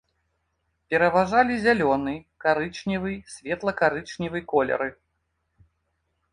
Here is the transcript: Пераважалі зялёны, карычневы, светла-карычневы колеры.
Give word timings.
Пераважалі 0.93 1.57
зялёны, 1.65 2.15
карычневы, 2.45 3.13
светла-карычневы 3.37 4.39
колеры. 4.55 4.93